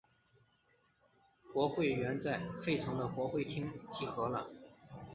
[1.53, 4.49] 国会原在费城的国会厅集会了。